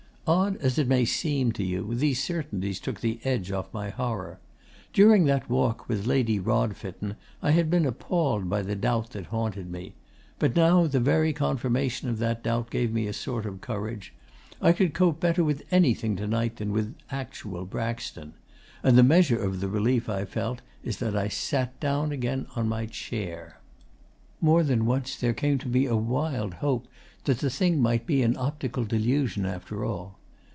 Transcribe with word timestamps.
'Odd 0.27 0.55
as 0.57 0.77
it 0.77 0.87
may 0.87 1.03
seem 1.03 1.51
to 1.51 1.63
you, 1.63 1.93
these 1.93 2.23
certainties 2.23 2.79
took 2.79 3.01
the 3.01 3.19
edge 3.25 3.51
off 3.51 3.73
my 3.73 3.89
horror. 3.89 4.39
During 4.93 5.25
that 5.25 5.49
walk 5.49 5.89
with 5.89 6.05
Lady 6.05 6.39
Rodfitten, 6.39 7.15
I 7.41 7.51
had 7.51 7.69
been 7.69 7.85
appalled 7.85 8.47
by 8.47 8.61
the 8.61 8.75
doubt 8.75 9.09
that 9.09 9.25
haunted 9.25 9.69
me. 9.69 9.93
But 10.39 10.55
now 10.55 10.85
the 10.87 11.01
very 11.01 11.33
confirmation 11.33 12.07
of 12.07 12.17
that 12.19 12.43
doubt 12.43 12.69
gave 12.69 12.93
me 12.93 13.07
a 13.07 13.13
sort 13.13 13.45
of 13.45 13.59
courage: 13.61 14.13
I 14.61 14.71
could 14.71 14.93
cope 14.93 15.19
better 15.19 15.43
with 15.43 15.63
anything 15.69 16.15
to 16.17 16.27
night 16.27 16.57
than 16.57 16.71
with 16.71 16.95
actual 17.09 17.65
Braxton. 17.65 18.33
And 18.83 18.97
the 18.97 19.03
measure 19.03 19.41
of 19.43 19.59
the 19.59 19.67
relief 19.67 20.07
I 20.07 20.23
felt 20.23 20.61
is 20.83 20.97
that 20.99 21.15
I 21.17 21.27
sat 21.27 21.77
down 21.81 22.13
again 22.13 22.45
on 22.55 22.69
my 22.69 22.85
chair. 22.85 23.59
'More 24.39 24.63
than 24.63 24.85
once 24.85 25.17
there 25.17 25.33
came 25.33 25.57
to 25.57 25.67
me 25.67 25.87
a 25.87 25.95
wild 25.97 26.53
hope 26.55 26.87
that 27.25 27.39
the 27.39 27.49
thing 27.49 27.79
might 27.81 28.05
be 28.07 28.23
an 28.23 28.35
optical 28.37 28.85
delusion, 28.85 29.45
after 29.45 29.83
all. 29.85 30.17